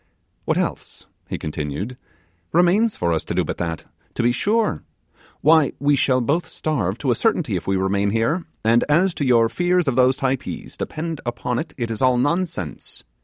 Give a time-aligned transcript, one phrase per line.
[0.45, 1.95] 'What else,' he continued,
[2.51, 3.85] 'remains for us to do but that,
[4.15, 4.81] to be sure?
[5.41, 9.23] Why, we shall both starve to a certainty if we remain here; and as to
[9.25, 13.03] your fears of those Typees depend upon it, it is all nonsense.